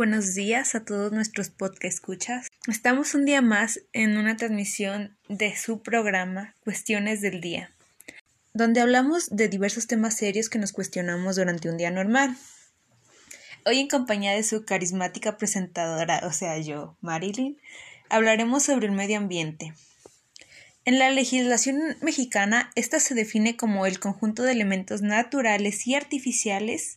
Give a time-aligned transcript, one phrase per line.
[0.00, 2.48] Buenos días a todos nuestros podcast escuchas.
[2.66, 7.74] Estamos un día más en una transmisión de su programa Cuestiones del Día,
[8.54, 12.34] donde hablamos de diversos temas serios que nos cuestionamos durante un día normal.
[13.66, 17.58] Hoy en compañía de su carismática presentadora, o sea yo, Marilyn,
[18.08, 19.74] hablaremos sobre el medio ambiente.
[20.90, 26.96] En la legislación mexicana, esta se define como el conjunto de elementos naturales y artificiales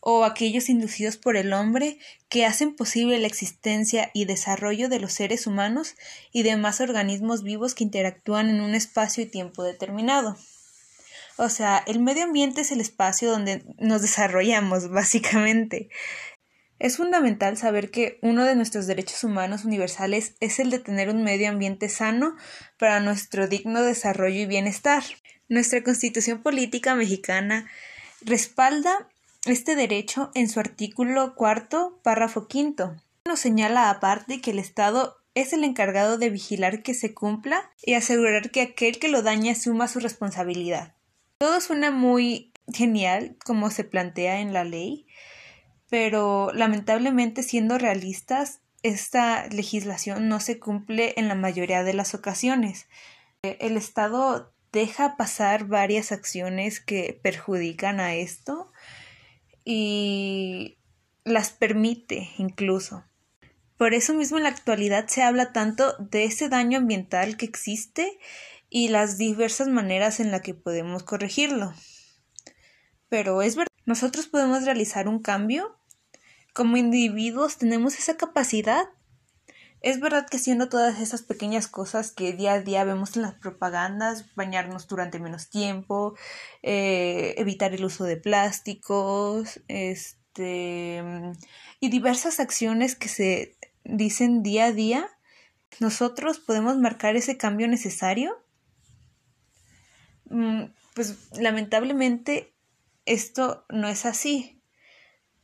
[0.00, 1.98] o aquellos inducidos por el hombre
[2.28, 5.94] que hacen posible la existencia y desarrollo de los seres humanos
[6.32, 10.36] y demás organismos vivos que interactúan en un espacio y tiempo determinado.
[11.38, 15.88] O sea, el medio ambiente es el espacio donde nos desarrollamos, básicamente.
[16.80, 21.22] Es fundamental saber que uno de nuestros derechos humanos universales es el de tener un
[21.22, 22.36] medio ambiente sano
[22.78, 25.04] para nuestro digno desarrollo y bienestar.
[25.50, 27.66] Nuestra Constitución Política Mexicana
[28.22, 29.10] respalda
[29.44, 32.96] este derecho en su artículo cuarto, párrafo quinto.
[33.26, 37.92] Nos señala aparte que el Estado es el encargado de vigilar que se cumpla y
[37.92, 40.94] asegurar que aquel que lo daña asuma su responsabilidad.
[41.36, 45.06] Todo suena muy genial como se plantea en la ley,
[45.90, 52.88] pero lamentablemente siendo realistas, esta legislación no se cumple en la mayoría de las ocasiones.
[53.42, 58.72] El Estado deja pasar varias acciones que perjudican a esto
[59.64, 60.78] y
[61.24, 63.04] las permite incluso.
[63.76, 68.18] Por eso mismo en la actualidad se habla tanto de ese daño ambiental que existe
[68.68, 71.74] y las diversas maneras en las que podemos corregirlo.
[73.08, 75.79] Pero es verdad, nosotros podemos realizar un cambio
[76.54, 78.84] como individuos tenemos esa capacidad.
[79.82, 83.34] Es verdad que haciendo todas esas pequeñas cosas que día a día vemos en las
[83.34, 86.14] propagandas, bañarnos durante menos tiempo,
[86.62, 91.02] eh, evitar el uso de plásticos, este,
[91.80, 95.08] y diversas acciones que se dicen día a día,
[95.78, 98.36] nosotros podemos marcar ese cambio necesario.
[100.28, 100.64] Mm,
[100.94, 102.52] pues lamentablemente
[103.06, 104.59] esto no es así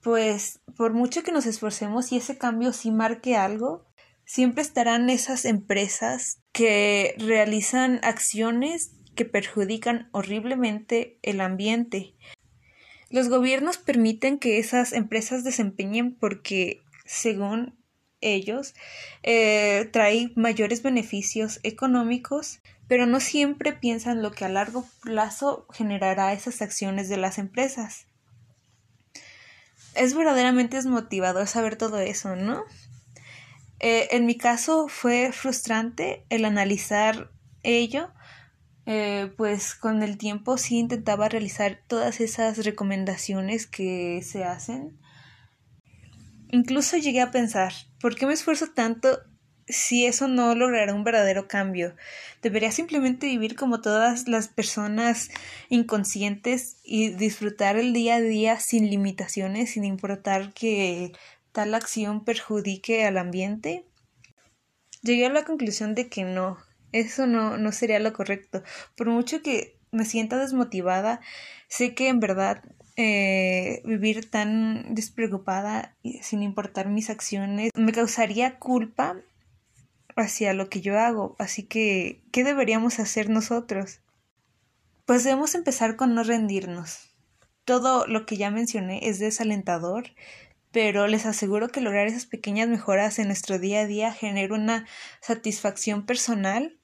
[0.06, 3.84] pues por mucho que nos esforcemos y ese cambio sí marque algo,
[4.24, 12.14] siempre estarán esas empresas que realizan acciones que perjudican horriblemente el ambiente.
[13.10, 17.76] Los gobiernos permiten que esas empresas desempeñen porque, según
[18.20, 18.76] ellos,
[19.24, 26.32] eh, trae mayores beneficios económicos, pero no siempre piensan lo que a largo plazo generará
[26.32, 28.06] esas acciones de las empresas
[29.96, 32.64] es verdaderamente desmotivador saber todo eso, ¿no?
[33.80, 37.30] Eh, en mi caso fue frustrante el analizar
[37.62, 38.10] ello,
[38.86, 44.98] eh, pues con el tiempo sí intentaba realizar todas esas recomendaciones que se hacen.
[46.48, 49.18] Incluso llegué a pensar, ¿por qué me esfuerzo tanto
[49.68, 51.94] si eso no logrará un verdadero cambio.
[52.42, 55.30] Debería simplemente vivir como todas las personas
[55.68, 61.12] inconscientes y disfrutar el día a día sin limitaciones, sin importar que
[61.52, 63.84] tal acción perjudique al ambiente.
[65.02, 66.58] Llegué a la conclusión de que no,
[66.92, 68.62] eso no, no sería lo correcto.
[68.96, 71.20] Por mucho que me sienta desmotivada,
[71.68, 72.62] sé que en verdad
[72.96, 79.16] eh, vivir tan despreocupada sin importar mis acciones me causaría culpa
[80.16, 81.36] hacia lo que yo hago.
[81.38, 84.00] Así que, ¿qué deberíamos hacer nosotros?
[85.04, 87.14] Pues debemos empezar con no rendirnos.
[87.64, 90.10] Todo lo que ya mencioné es desalentador,
[90.72, 94.86] pero les aseguro que lograr esas pequeñas mejoras en nuestro día a día genera una
[95.20, 96.78] satisfacción personal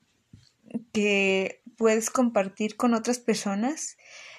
[0.93, 3.97] que puedes compartir con otras personas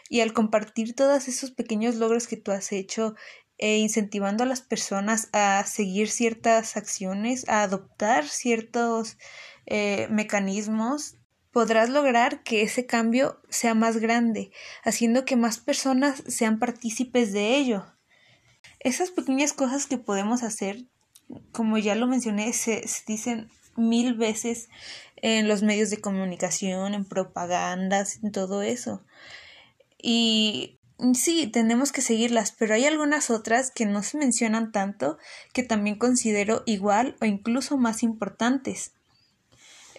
[0.10, 3.16] y al compartir todos esos pequeños logros que tú has hecho
[3.64, 9.18] e incentivando a las personas a seguir ciertas acciones, a adoptar ciertos
[9.66, 11.16] eh, mecanismos,
[11.50, 14.52] podrás lograr que ese cambio sea más grande,
[14.84, 17.86] haciendo que más personas sean partícipes de ello.
[18.82, 20.84] Esas pequeñas cosas que podemos hacer,
[21.54, 24.68] como ya lo mencioné, se, se dicen mil veces
[25.16, 29.06] en los medios de comunicación, en propagandas, en todo eso.
[29.98, 35.18] Y Sí, tenemos que seguirlas, pero hay algunas otras que no se mencionan tanto
[35.52, 38.94] que también considero igual o incluso más importantes.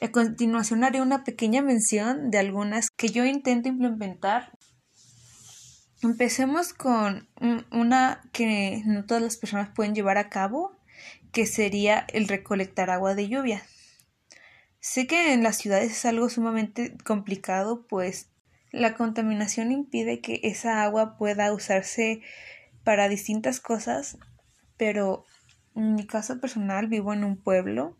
[0.00, 4.56] A continuación haré una pequeña mención de algunas que yo intento implementar.
[6.02, 7.28] Empecemos con
[7.70, 10.76] una que no todas las personas pueden llevar a cabo,
[11.32, 13.62] que sería el recolectar agua de lluvia.
[14.80, 18.28] Sé que en las ciudades es algo sumamente complicado, pues
[18.74, 22.22] La contaminación impide que esa agua pueda usarse
[22.82, 24.18] para distintas cosas,
[24.76, 25.24] pero
[25.76, 27.96] en mi caso personal vivo en un pueblo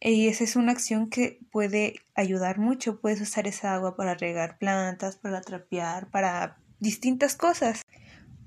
[0.00, 3.02] y esa es una acción que puede ayudar mucho.
[3.02, 7.82] Puedes usar esa agua para regar plantas, para trapear, para distintas cosas.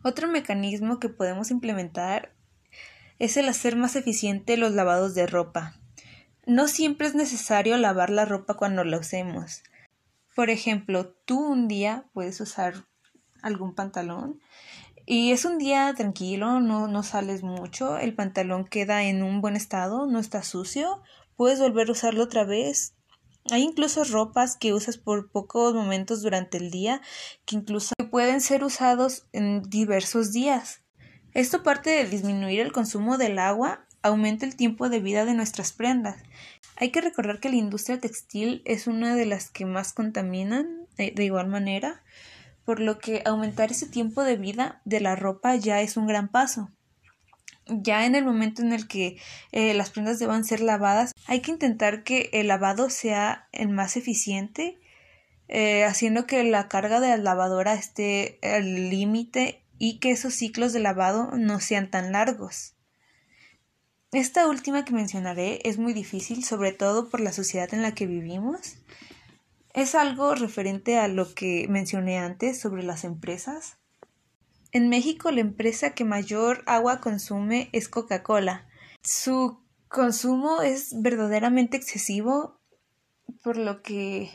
[0.03, 2.33] Otro mecanismo que podemos implementar
[3.19, 5.75] es el hacer más eficiente los lavados de ropa.
[6.47, 9.61] No siempre es necesario lavar la ropa cuando la usemos.
[10.35, 12.85] Por ejemplo, tú un día puedes usar
[13.41, 14.41] algún pantalón
[15.05, 19.55] y es un día tranquilo, no, no sales mucho, el pantalón queda en un buen
[19.55, 21.01] estado, no está sucio,
[21.37, 22.95] puedes volver a usarlo otra vez.
[23.49, 27.01] Hay incluso ropas que usas por pocos momentos durante el día
[27.45, 30.81] que incluso pueden ser usados en diversos días.
[31.33, 35.73] Esto parte de disminuir el consumo del agua, aumenta el tiempo de vida de nuestras
[35.73, 36.17] prendas
[36.77, 41.23] hay que recordar que la industria textil es una de las que más contaminan de,
[41.23, 42.03] igual manera,
[42.65, 46.27] por lo que aumentar ese tiempo de vida de la ropa ya es un gran
[46.29, 46.69] paso.
[47.67, 49.17] Ya en el momento en el que
[49.51, 53.97] eh, las prendas deban ser lavadas, hay que intentar que el lavado sea el más
[53.97, 54.77] eficiente,
[55.47, 60.73] eh, haciendo que la carga de la lavadora esté al límite y que esos ciclos
[60.73, 62.74] de lavado no sean tan largos.
[64.11, 68.07] Esta última que mencionaré es muy difícil, sobre todo por la sociedad en la que
[68.07, 68.77] vivimos.
[69.73, 73.77] Es algo referente a lo que mencioné antes sobre las empresas.
[74.71, 78.67] En México la empresa que mayor agua consume es Coca-Cola.
[79.03, 82.59] Su consumo es verdaderamente excesivo,
[83.43, 84.31] por lo que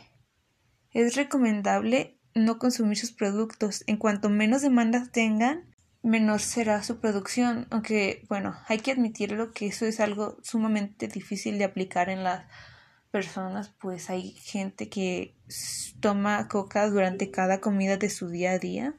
[0.92, 3.84] es recomendable no consumir sus productos.
[3.86, 5.69] En cuanto menos demandas tengan,
[6.02, 11.58] menor será su producción, aunque bueno, hay que admitirlo que eso es algo sumamente difícil
[11.58, 12.44] de aplicar en las
[13.10, 15.34] personas, pues hay gente que
[16.00, 18.94] toma coca durante cada comida de su día a día.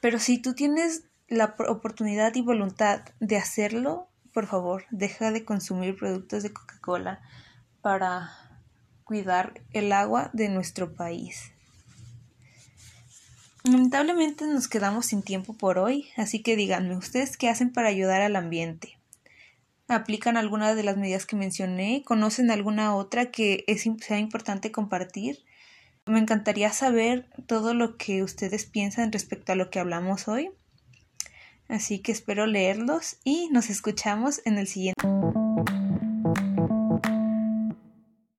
[0.00, 5.96] Pero si tú tienes la oportunidad y voluntad de hacerlo, por favor, deja de consumir
[5.96, 7.20] productos de Coca-Cola
[7.80, 8.30] para
[9.04, 11.52] cuidar el agua de nuestro país.
[13.64, 18.20] Lamentablemente nos quedamos sin tiempo por hoy, así que díganme ustedes qué hacen para ayudar
[18.22, 18.98] al ambiente.
[19.88, 22.02] ¿Aplican alguna de las medidas que mencioné?
[22.04, 23.64] ¿Conocen alguna otra que
[24.00, 25.44] sea importante compartir?
[26.04, 30.50] Me encantaría saber todo lo que ustedes piensan respecto a lo que hablamos hoy.
[31.68, 35.17] Así que espero leerlos y nos escuchamos en el siguiente.